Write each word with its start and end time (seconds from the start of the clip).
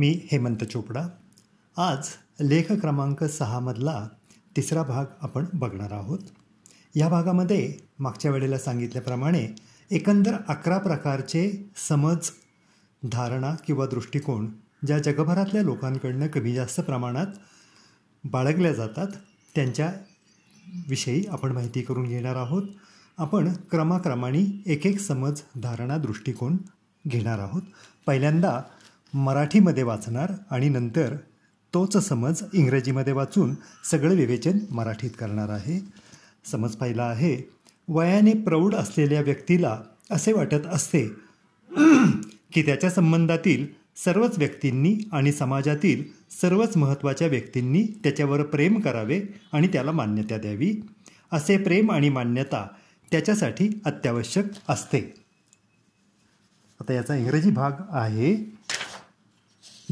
मी 0.00 0.20
हेमंत 0.32 0.64
चोपडा. 0.64 1.08
आज 1.76 2.08
लेख 2.40 2.72
क्रमांक 2.72 3.24
सहामधला 3.24 4.08
तिसरा 4.56 4.82
भाग 4.82 5.04
आपण 5.20 5.44
बघणार 5.52 5.92
आहोत. 5.92 6.18
या 6.94 7.08
भागामध्ये 7.08 7.76
मागच्या 7.98 8.30
वेळेला 8.30 8.58
सांगितल्याप्रमाणे 8.58 9.48
एकंदर 9.90 10.34
अकरा 10.48 10.78
प्रकारचे 10.78 11.70
समज 11.88 12.30
धारणा 13.02 13.54
किंवा 13.54 13.86
दृष्टिकोन 13.86 14.50
ज्या 14.86 14.98
जगभरातल्या 14.98 15.62
लोकांकडनं 15.62 16.26
कमी 16.26 16.54
जास्त 16.54 16.80
प्रमाणात 16.80 17.26
बाळगल्या 18.24 18.72
जातात 18.72 19.08
त्यांच्या 19.54 19.92
विषयी 20.88 21.24
आपण 21.30 21.52
माहिती 21.52 21.82
करून 21.82 22.04
घेणार 22.04 22.36
आहोत. 22.36 22.62
आपण 23.18 23.52
क्रमाक्रमाने 23.52 24.62
एक 24.66 24.86
एक 24.86 25.00
समज 25.00 25.40
धारणा 25.62 25.96
दृष्टिकोन 25.96 26.56
घेणार 27.08 27.38
आहोत. 27.38 27.62
पहिल्यांदा 28.06 28.60
मराठीमध्ये 29.14 29.82
वाचणार 29.82 30.32
आणि 30.50 30.68
नंतर 30.68 31.16
तोच 31.74 31.96
समज 31.96 32.42
इंग्रजीमध्ये 32.54 33.12
वाचून 33.12 33.54
सगळं 33.90 34.14
विवेचन 34.14 34.58
मराठीत 34.70 35.10
करणार 35.18 35.48
आहे. 35.48 35.80
समज 36.44 36.76
पाहिला 36.76 37.02
आहे 37.02 37.50
वयाने 37.88 38.32
प्रौढ 38.32 38.74
असलेल्या 38.74 39.20
व्यक्तीला 39.20 39.80
असे 40.10 40.32
वाटत 40.32 40.66
असते 40.66 41.08
की 42.52 42.62
त्याच्या 42.62 42.90
संबंधातील 42.90 43.66
सर्वच 43.96 44.38
व्यक्तींनी 44.38 44.98
आणि 45.12 45.32
समाजातील 45.32 46.04
सर्वच 46.40 46.76
महत्त्वाच्या 46.76 47.28
व्यक्तींनी 47.28 47.82
त्याच्यावर 48.02 48.42
प्रेम 48.42 48.80
करावे 48.80 49.22
आणि 49.52 49.68
त्याला 49.68 49.92
मान्यता 49.92 50.36
द्यावी. 50.36 50.74
असे 51.32 51.58
प्रेम 51.58 51.90
आणि 51.90 52.08
मान्यता 52.08 52.66
त्याच्यासाठी 53.10 53.80
अत्यावश्यक 53.84 54.44
असते. 54.68 55.14
आता 56.80 56.92
याचा 56.92 57.16
इंग्रजी 57.16 57.50
भाग 57.50 57.72
आहे. 57.90 58.59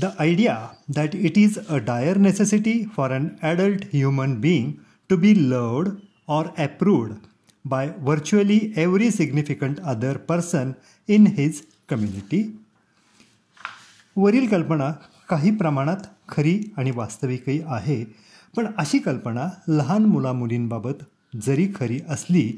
The 0.00 0.04
idea 0.18 0.68
that 0.94 1.14
it 1.14 1.38
is 1.38 1.58
a 1.68 1.76
dire 1.76 2.16
necessity 2.16 2.84
for 2.96 3.10
an 3.10 3.28
adult 3.42 3.84
human 3.92 4.34
being 4.34 4.72
to 5.10 5.16
be 5.16 5.50
loved 5.50 5.88
or 6.28 6.46
approved 6.58 7.12
by 7.64 7.90
virtually 7.98 8.60
every 8.76 9.10
significant 9.10 9.80
other 9.80 10.16
person 10.16 10.72
in 11.08 11.26
his 11.26 11.60
community 11.88 12.42
वरील 14.16 14.46
कल्पना 14.46 14.92
काही 15.28 15.50
प्रमाणात 15.56 15.96
खरी 16.28 16.60
आणि 16.76 16.90
वास्तविकही 16.90 17.60
आहे 17.66 18.04
पण 18.56 18.66
अशी 18.78 18.98
कल्पना 18.98 19.48
लहान 19.68 20.02
मुलामुलींबाबत 20.02 21.02
जरी 21.46 21.66
खरी 21.74 21.98
असली 22.08 22.50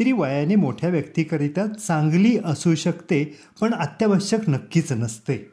तरी 0.00 0.12
वयाने 0.12 0.54
मोठ्या 0.54 0.90
व्यक्तीकरिता 0.90 1.66
चांगली 1.66 2.36
असू 2.44 2.74
शकते 2.74 3.24
पण 3.60 3.74
अत्यावश्यक 3.74 4.48
नक्कीच 4.48 4.92
नसते. 4.92 5.51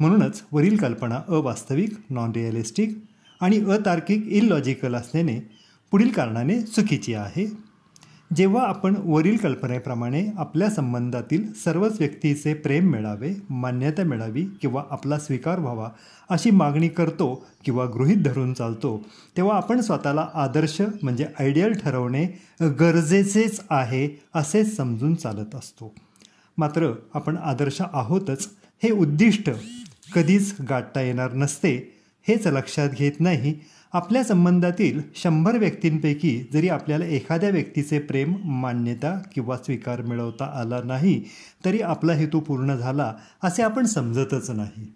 म्हणूनच 0.00 0.42
वरील 0.52 0.76
कल्पना 0.76 1.20
अवास्तविक 1.28 1.90
नॉन 2.10 2.30
रिअलिस्टिक 2.30 2.98
आणि 3.40 3.60
अतार्किक 3.60 4.26
इलॉजिकल 4.26 4.94
असल्याने 4.94 5.38
पुढील 5.90 6.08
कारणाने 6.08 6.60
चुकीची 6.62 7.14
आहे. 7.14 7.74
जेव्हा 8.36 8.66
आपण 8.66 8.94
वरील 9.04 9.36
कल्पनेप्रमाणे 9.36 10.26
आपल्या 10.38 10.70
संबंधातील 10.70 11.52
सर्वच 11.52 11.96
व्यक्तीचे 12.00 12.54
प्रेम 12.54 12.90
मिळावे 12.90 13.32
मान्यता 13.50 14.02
मिळावी 14.02 14.44
किंवा 14.60 14.82
आपला 14.90 15.18
स्वीकार 15.18 15.58
व्हावा 15.58 15.88
अशी 16.30 16.50
मागणी 16.50 16.88
करतो 16.88 17.46
किंवा 17.64 17.84
गृहीत 17.86 18.16
धरून 18.16 18.52
चालतो 18.52 19.06
तेव्हा 19.36 19.56
आपण 19.56 19.80
स्वतःला 19.80 20.28
आदर्श 20.34 20.80
म्हणजे 21.02 21.26
आयडियल 21.38 21.72
ठरवणे 21.72 22.26
गरजेचेच 22.80 23.60
आहे 23.70 24.08
असे 24.34 24.64
समजून 24.64 25.14
चालत 25.14 25.54
असतो. 25.54 25.94
मात्र 26.58 26.92
आपण 27.14 27.36
आदर्श 27.36 27.82
आहोतच 27.92 28.48
हे 28.82 28.90
उद्दिष्ट 28.90 29.50
कधीच 30.14 30.54
गाठता 30.68 31.00
येणार 31.00 31.32
नसते. 31.32 32.00
हेच 32.28 32.46
लक्षात 32.46 32.88
घेत 32.88 33.20
नाही. 33.20 33.54
आपल्या 33.92 34.22
संबंधातील 34.24 35.00
शंभर 35.14 35.58
व्यक्तींपैकी 35.58 36.48
जरी 36.52 36.68
आपल्याला 36.68 37.04
एखाद्या 37.04 37.50
व्यक्तीचे 37.50 37.98
प्रेम 37.98 38.34
मान्यता 38.44 39.18
किंवा 39.34 39.56
स्वीकार 39.56 40.00
मिळवता 40.02 40.44
आला 40.44 40.80
नाही 40.84 41.22
तरी 41.64 41.80
आपला 41.80 42.12
हेतू 42.12 42.40
पूर्ण 42.40 42.74
झाला 42.74 43.12
असे 43.42 43.62
आपण 43.62 43.84
समजतच 43.84 44.50
नाही. 44.50 44.92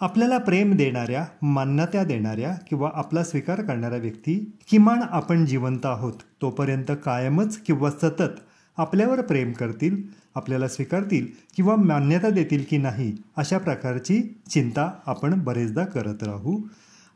आपल्याला 0.00 0.38
प्रेम 0.38 0.74
देणाऱ्या 0.76 1.24
मान्यता 1.42 2.04
देणाऱ्या 2.04 2.54
किंवा 2.68 2.90
आपला 2.94 3.24
स्वीकार 3.24 3.60
करणाऱ्या 3.60 3.98
व्यक्ती 3.98 4.52
किमान 4.70 5.02
आपण 5.10 5.44
जिवंत 5.46 5.86
आहोत 5.86 6.12
तोपर्यंत 6.42 6.92
कायमच 7.04 7.56
किंवा 7.56 7.90
सतत 7.90 8.38
आपल्यावर 8.78 9.20
प्रेम 9.20 9.52
करतील 9.52 10.02
आपल्याला 10.34 10.68
स्वीकारतील 10.68 11.26
किंवा 11.56 11.76
मान्यता 11.76 12.30
देतील 12.30 12.64
की 12.70 12.76
नाही 12.76 13.12
अशा 13.36 13.58
प्रकारची 13.58 14.22
चिंता 14.50 14.90
आपण 15.06 15.38
बरेचदा 15.40 15.84
करत 15.84 16.22
राहू. 16.22 16.58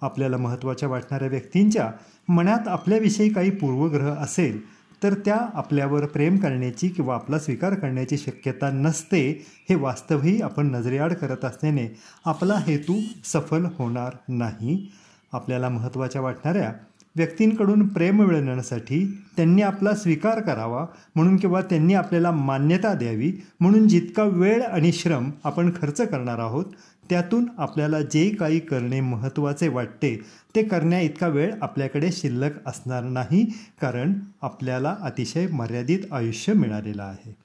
आपल्याला 0.00 0.36
महत्त्वाच्या 0.36 0.88
वाटणाऱ्या 0.88 1.28
व्यक्तींच्या 1.28 1.90
मनात 2.28 2.68
आपल्याविषयी 2.68 3.28
काही 3.28 3.50
पूर्वग्रह 3.50 4.14
असेल 4.14 4.60
तर 5.02 5.14
त्या 5.14 5.36
आपल्यावर 5.54 6.06
प्रेम 6.06 6.36
करण्याची 6.36 6.88
किंवा 6.88 7.14
आपला 7.14 7.38
स्वीकार 7.38 7.74
करण्याची 7.74 8.16
शक्यता 8.16 8.70
नसते 8.70 9.46
हे 9.68 9.74
वास्तवही 9.74 10.40
आपण 10.42 10.70
नजरेआड 10.70 11.12
करत 11.12 11.44
असल्याने 11.44 11.86
आपला 12.24 12.54
हेतू 12.54 12.98
सफल 13.24 13.66
होणार 13.78 14.16
नाही. 14.28 14.92
आपल्याला 15.32 15.68
महत्त्वाच्या 15.68 16.22
वाटणाऱ्या 16.22 16.72
व्यक्तींकडून 17.16 17.88
प्रेम 17.88 18.22
मिळवण्यासाठी 18.22 19.22
त्यांनी 19.36 19.62
आपला 19.62 19.94
स्वीकार 19.94 20.40
करावा 20.40 20.86
म्हणून 21.14 21.36
किंवा 21.36 21.60
त्यांनी 21.60 21.94
आपल्याला 21.94 22.30
मान्यता 22.30 22.94
द्यावी 22.94 23.32
म्हणून 23.60 23.88
जितका 23.88 24.24
वेळ 24.24 24.62
आणि 24.62 24.92
श्रम 24.92 25.30
आपण 25.44 25.70
खर्च 25.82 26.00
करणार 26.00 26.38
आहोत 26.38 26.64
त्यातून 27.10 27.44
आपल्याला 27.58 28.00
जे 28.00 28.30
काही 28.30 28.58
करणे 28.60 29.00
महत्त्वाचे 29.00 29.68
वाटते 29.68 30.22
ते 30.56 30.62
करण्या 30.62 31.00
इतका 31.00 31.26
वेळ 31.26 31.54
आपल्याकडे 31.62 32.12
शिल्लक 32.12 32.50
असणार 32.66 33.02
नाही 33.02 33.44
कारण 33.80 34.12
आपल्याला 34.42 34.96
अतिशय 35.00 35.46
मर्यादित 35.46 35.98
आयुष्य 36.12 36.52
मिळालेलं 36.52 37.02
आहे. 37.02 37.36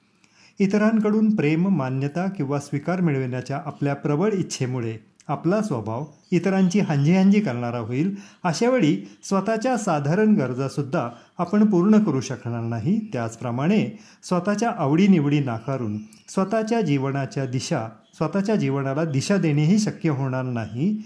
इतरांकडून 0.60 1.36
प्रेम 1.36 1.68
मान्यता 1.68 2.26
किंवा 2.26 2.60
स्वीकार 2.60 3.00
मिळविण्याच्या 3.00 3.60
आपल्या 3.66 3.94
प्रबळ 3.94 4.32
इच्छेमुळे 4.32 4.96
आपला 5.28 5.62
स्वभाव 5.62 6.04
इतरांची 6.30 6.80
हांजी 6.80 7.40
करणारा 7.40 7.78
होईल 7.78 8.14
अशावेळी 8.44 8.96
स्वतःच्या 9.24 9.76
साधारण 9.76 10.34
गरजासुद्धा 10.34 11.08
आपण 11.38 11.66
पूर्ण 11.66 11.98
करू 12.04 12.20
शकणार 12.20 12.62
नाही. 12.62 12.98
त्याचप्रमाणे 13.12 13.98
स्वतःच्या 14.22 14.70
आवडीनिवडी 14.78 15.40
नाकारून 15.40 15.98
स्वतःच्या 16.28 16.80
जीवनाच्या 16.80 17.46
दिशा 17.46 17.88
स्वतःच्या 18.14 18.56
जीवनाला 18.56 19.04
दिशा 19.04 19.36
देणेही 19.36 19.78
शक्य 19.78 20.10
होणार 20.10 20.42
नाही. 20.42 21.02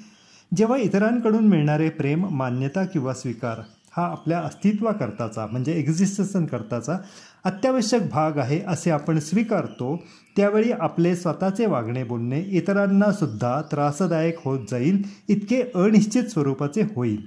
जेव्हा 0.56 0.78
इतरांकडून 0.78 1.46
मिळणारे 1.48 1.88
प्रेम 1.88 2.26
मान्यता 2.28 2.84
किंवा 2.84 3.14
स्वीकार 3.14 3.60
हा 3.96 4.04
आपल्या 4.06 4.40
अस्तित्वाकरताचा 4.40 5.46
म्हणजे 5.46 5.72
एक्झिस्टन्स 5.72 6.50
करताचा 6.50 6.96
अत्यावश्यक 7.44 8.08
भाग 8.10 8.38
आहे 8.38 8.60
असे 8.68 8.90
आपण 8.90 9.18
स्वीकारतो. 9.18 9.96
त्यावेळी 10.36 10.70
आपले 10.72 11.14
स्वतःचे 11.16 11.66
वागणे 11.66 12.04
बोलणे 12.04 12.40
इतरांनासुद्धा 12.40 13.60
त्रासदायक 13.62 14.36
होत 14.44 14.58
जाईल 14.70 15.02
इतके 15.28 15.62
अनिश्चित 15.74 16.24
स्वरूपाचे 16.24 16.82
होईल. 16.96 17.20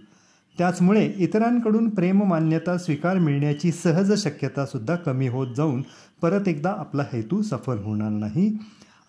त्याचमुळे 0.58 1.06
इतरांकडून 1.18 1.90
प्रेम 1.90 2.24
मान्यता 2.24 2.78
स्वीकार 2.78 3.18
मिळण्याची 3.18 3.72
सहज 3.72 4.14
शक्यतासुद्धा 4.24 4.96
कमी 4.96 5.28
होत 5.28 5.48
जाऊन 5.58 5.82
परत 6.22 6.48
एकदा 6.48 6.72
आपला 6.78 7.04
हेतू 7.14 7.42
सफल 7.42 7.78
होणार 7.78 8.10
नाही. 8.10 8.58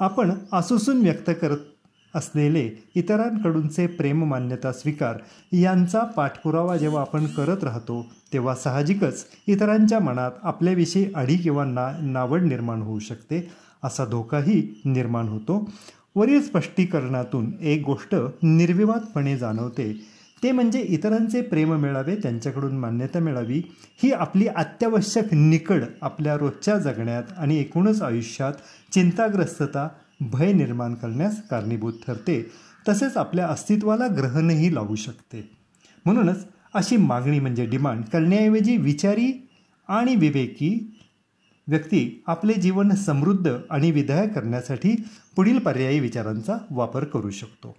आपण 0.01 0.31
आसुसून 0.53 1.01
व्यक्त 1.01 1.31
करत 1.41 1.57
असलेले 2.17 2.69
इतरांकडूनचे 2.95 3.87
प्रेम 3.87 4.25
मान्यता 4.25 4.73
स्वीकार 4.73 5.19
यांचा 5.53 5.99
पाठपुरावा 5.99 6.77
जेव्हा 6.77 7.01
आपण 7.01 7.27
करत 7.27 7.65
राहतो 7.65 8.05
तेव्हा 8.33 8.55
साहजिकच 8.55 9.25
इतरांच्या 9.47 10.01
मनात 10.01 10.31
आपल्याविषयी 10.43 11.07
अडी 11.15 11.37
किंवा 11.37 11.65
ना 11.65 11.91
नावड 12.03 12.43
निर्माण 12.43 12.83
होऊ 12.83 12.99
शकते 12.99 13.49
असा 13.85 14.05
धोकाही 14.05 14.61
निर्माण 14.85 15.29
होतो. 15.29 15.69
वरील 16.15 16.43
स्पष्टीकरणातून 16.43 17.53
एक 17.61 17.83
गोष्ट 17.85 18.15
निर्विवादपणे 18.43 19.37
जाणवते. 19.37 19.93
ते 20.43 20.53
म्हणजे 20.53 20.81
इतरांचे 20.81 21.41
प्रेम 21.43 21.73
मिळावे 21.75 22.15
त्यांच्याकडून 22.17 22.77
मान्यता 22.77 23.19
मिळावी 23.19 23.61
ही 24.03 24.11
आपली 24.13 24.47
अत्यावश्यक 24.47 25.33
निकड 25.33 25.85
आपल्या 26.03 26.37
रोजच्या 26.37 26.77
जगण्यात 26.79 27.33
आणि 27.39 27.59
एकूणच 27.61 28.03
आयुष्यात 28.03 28.53
चिंताग्रस्तता 28.93 29.89
भय 30.21 30.53
निर्माण 30.53 30.95
करण्यास 30.95 31.49
कारणीभूत 31.49 31.93
ठरते. 32.07 32.51
तसेच 32.89 33.17
आपल्या 33.17 33.47
अस्तित्वाला 33.47 34.07
ग्रहणही 34.07 34.75
लावू 34.75 34.95
शकते. 34.95 35.51
म्हणूनच 36.05 36.47
अशी 36.75 36.97
मागणी 36.97 37.41
म्हणजे 37.41 37.67
डिमांड 37.67 38.05
करण्याऐवजी 38.05 38.77
विचारी 38.77 39.49
आणि 39.89 40.15
विवेकी 40.15 40.99
व्यक्ती 41.69 42.23
आपले 42.27 42.53
जीवन 42.53 42.91
समृद्ध 42.91 43.57
आणि 43.71 43.91
विधायक 43.91 44.33
करण्यासाठी 44.33 45.05
पुढील 45.37 45.59
पर्यायी 45.59 46.01
विचारांचा 46.01 46.57
वापर 46.71 47.05
करू 47.05 47.31
शकतो. 47.31 47.77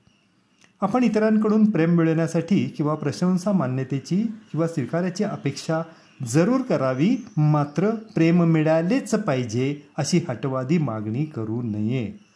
आपण 0.82 1.04
इतरांकडून 1.04 1.72
प्रेम 1.72 1.90
मिळवण्यासाठी 1.90 2.66
किंवा 2.66 2.96
प्रशंसा 2.96 3.52
मान्यतेची 3.52 4.22
किंवा 4.52 4.68
स्वीकाराची 4.68 5.24
अपेक्षा 5.24 5.82
जरूर 6.28 6.62
करावी. 6.62 7.18
मात्र 7.38 7.90
प्रेम 7.90 8.44
मिळालेच 8.44 9.16
पाहिजे 9.16 9.82
अशी 9.98 10.22
हटवादी 10.30 10.78
मागणी 10.78 11.26
करू 11.26 11.62
नये. 11.62 12.27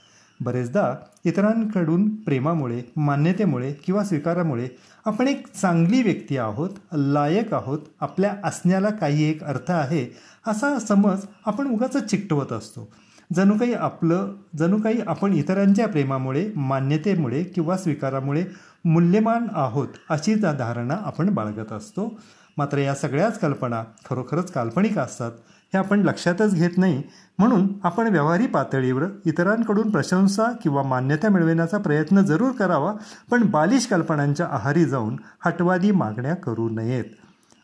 बरेचदा 0.42 0.96
इतरांकडून 1.26 2.16
प्रेमामुळे 2.16 2.82
मान्यतेमुळे 2.96 3.74
किंवा 3.74 4.04
स्वीकारामुळे 4.04 4.68
आपण 5.06 5.28
एक 5.28 5.48
चांगली 5.54 6.02
व्यक्ती 6.04 6.38
आहोत 6.38 6.70
लायक 6.94 7.54
आहोत 7.54 7.80
आपल्या 8.00 8.36
असण्याला 8.44 8.90
काही 8.90 9.24
एक 9.24 9.44
अर्थ 9.44 9.72
आहे 9.72 10.18
असा 10.48 10.80
समज 10.80 11.26
आपण 11.46 11.68
उगाच 11.68 11.98
चिकटवत 11.98 12.52
असतो. 12.52 12.90
जणू 13.36 13.58
काही 13.58 13.74
आपलं 13.74 14.34
जणू 14.60 14.78
काही 14.78 15.02
आपण 15.08 15.34
इतरांच्या 15.34 15.88
प्रेमामुळे 15.88 16.52
मान्यतेमुळे 16.56 17.44
किंवा 17.44 17.78
स्वीकारामुळे 17.78 18.46
मूल्यमान 18.86 19.48
आहोत 19.54 19.88
अशी 20.10 20.36
धारणा 20.36 20.94
आपण 20.94 21.30
बाळगत 21.30 21.72
असतो. 21.72 22.20
मात्र 22.58 22.78
या 22.78 22.96
सगळ्याच 22.96 23.40
कल्पना 23.40 23.84
खरोखरच 24.10 24.52
काल्पनिक 24.52 24.98
असतात. 24.98 25.32
हे 25.74 25.78
आपण 25.78 26.00
लक्षातच 26.00 26.54
घेत 26.54 26.78
नाही. 26.78 27.02
म्हणून 27.38 27.68
आपण 27.84 28.08
व्यवहारी 28.08 28.48
पातळीवर 28.48 29.04
इतरांकडून 29.26 29.90
प्रशंसा 29.90 30.52
किंवा 30.64 30.84
मान्यता 30.84 31.30
मिळविण्याचा 31.30 31.78
प्रयत्न 31.78 32.22
जरूर 32.22 32.52
करावा 32.52 32.94
पण 33.32 33.44
बालिश 33.44 33.88
कल्पनांच्या 33.88 34.48
आहारी 34.52 34.86
जाऊन 34.86 35.18
हटवादी 35.46 35.92
मागण्या 35.92 36.36
करू 36.36 36.70
नयेत. 36.70 37.04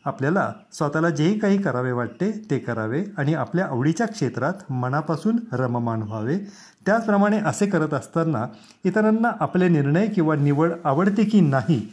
आपल्याला 0.04 0.52
स्वतःला 0.72 1.10
जे 1.10 1.32
काही 1.34 1.58
करावे 1.58 1.92
वाटते 1.92 2.30
ते 2.50 2.58
करावे 2.58 3.04
आणि 3.18 3.34
आपल्या 3.34 3.66
आवडीच्या 3.66 4.06
क्षेत्रात 4.06 4.72
मनापासून 4.72 5.36
रममान 5.52 6.02
व्हावे. 6.02 6.38
त्याचप्रमाणे 6.86 7.38
असे 7.38 7.66
करत 7.66 7.94
असताना 7.94 8.46
इतरांना 8.84 9.30
आपले 9.40 9.68
निर्णय 9.68 10.06
किंवा 10.06 10.36
निवड 10.36 10.72
आवडते 10.84 11.24
की 11.24 11.40
नाही 11.40 11.92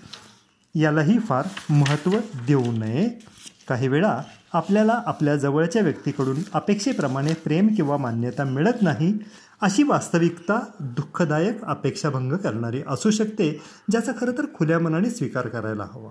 यालाही 0.76 1.20
फार 1.20 1.48
महत्त्व 1.70 2.12
देऊ 2.48 2.72
नये. 2.72 3.35
काही 3.68 3.88
वेळा 3.88 4.22
आपल्याला 4.54 5.02
आपल्या 5.06 5.36
जवळच्या 5.36 5.82
व्यक्तीकडून 5.82 6.36
अपेक्षेप्रमाणे 6.54 7.34
प्रेम 7.34 7.68
किंवा 7.68 7.98
मान्यता 7.98 8.44
मिळत 8.44 8.82
नाही 8.82 9.18
अशी 9.62 9.84
वास्तविकता 9.84 10.60
दुःखदायक 10.80 11.64
अपेक्षाभंग 11.64 12.34
करणारी 12.34 12.82
असू 12.88 13.12
शकते 13.12 13.62
ज्याचा 13.92 14.12
खरं 14.22 14.32
तर 14.32 14.46
खुल्या 14.54 14.80
मनाने 14.80 15.10
स्वीकार 15.10 15.48
करायला 15.48 15.84
हवा. 15.84 16.10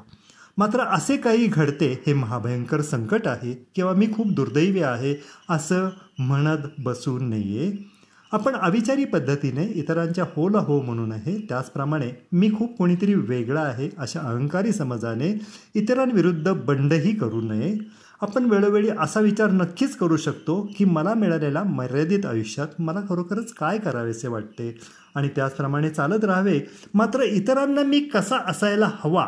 मात्र 0.58 0.80
असे 0.80 1.16
काही 1.16 1.46
घडते 1.46 2.02
हे 2.06 2.12
महाभयंकर 2.14 2.80
संकट 2.80 3.26
आहे 3.26 3.66
किंवा 3.74 3.92
मी 3.92 4.06
खूप 4.06 4.30
दुर्दैवी 4.30 4.82
आहे 4.82 5.22
असं 5.48 5.88
म्हणत 6.18 6.58
बसू 6.78 7.18
नये. 7.18 7.93
आपण 8.34 8.54
अविचारी 8.54 9.04
पद्धतीने 9.04 9.64
इतरांच्या 9.64 10.24
होला 10.36 10.58
हो 10.58 10.80
म्हणून 10.82 11.12
आहे. 11.12 11.36
त्याचप्रमाणे 11.48 12.10
मी 12.32 12.50
खूप 12.50 12.76
कोणीतरी 12.76 13.14
वेगळा 13.14 13.60
आहे 13.60 13.88
अशा 13.98 14.20
अहंकारी 14.20 14.72
समजाने 14.72 15.28
इतरांविरुद्ध 15.74 16.52
बंडही 16.52 17.14
करू 17.16 17.40
नये. 17.40 17.74
आपण 18.20 18.44
वेळोवेळी 18.44 18.88
असा 18.98 19.20
विचार 19.20 19.50
नक्कीच 19.50 19.96
करू 19.96 20.16
शकतो 20.16 20.60
की 20.78 20.84
मला 20.84 21.14
मिळालेल्या 21.14 21.62
मर्यादित 21.62 22.26
आयुष्यात 22.26 22.80
मला 22.80 23.00
खरोखरच 23.08 23.52
काय 23.52 23.78
करावेसे 23.78 24.28
वाटते? 24.28 24.78
आणि 25.14 25.28
त्याचप्रमाणे 25.28 25.90
चालत 25.90 26.24
राहावे 26.24 26.60
मात्र 26.94 27.22
इतरांना 27.22 27.82
मी 27.82 28.00
कसा 28.00 28.38
असायला 28.46 28.90
हवा 28.94 29.26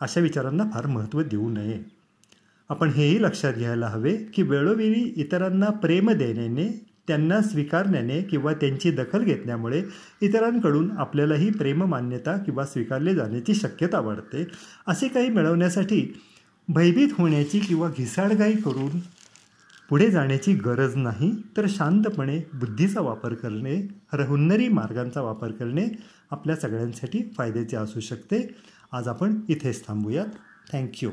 अशा 0.00 0.20
विचारांना 0.20 0.64
फार 0.74 0.86
महत्त्व 0.86 1.22
देऊ 1.22 1.48
नये. 1.50 1.78
आपण 2.68 2.90
हेही 2.90 3.22
लक्षात 3.22 3.54
घ्यायला 3.54 3.86
हवे 3.86 4.16
की 4.34 4.42
वेळोवेळी 4.42 5.02
इतरांना 5.16 5.70
प्रेम 5.70 6.10
देण्याने 6.10 6.93
त्यांना 7.06 7.40
स्वीकारण्याने 7.42 8.20
किंवा 8.22 8.52
त्यांची 8.52 8.90
दखल 8.90 9.22
घेतल्यामुळे 9.22 9.82
इतरांकडून 10.22 10.90
आपल्यालाही 10.98 11.50
प्रेममान्यता 11.50 12.36
किंवा 12.36 12.64
स्वीकारले 12.66 13.14
जाण्याची 13.14 13.54
शक्यता 13.54 14.00
वाढते. 14.00 14.46
असे 14.86 15.08
काही 15.08 15.28
मिळवण्यासाठी 15.28 16.20
भयभीत 16.68 17.08
होण्याची 17.18 17.58
किंवा 17.60 17.88
घिसाडघाई 17.88 18.54
करून 18.54 18.98
पुढे 19.88 20.10
जाण्याची 20.10 20.54
गरज 20.54 20.96
नाही 20.96 21.30
तर 21.56 21.66
शांतपणे 21.68 22.38
बुद्धीचा 22.54 23.00
वापर 23.00 23.34
करणे 23.34 23.76
हुन्नरी 24.12 24.68
मार्गांचा 24.68 25.20
वापर 25.20 25.50
करणे 25.50 25.86
आपल्या 26.30 26.56
सगळ्यांसाठी 26.56 27.20
फायद्याचे 27.36 27.76
असू 27.76 28.00
शकते. 28.00 28.38
आज 28.92 29.08
आपण 29.08 29.40
इथेच 29.48 29.86
थांबूयात. 29.86 30.26
थँक्यू 30.72 31.10